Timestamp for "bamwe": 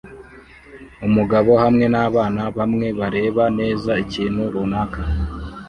2.57-2.87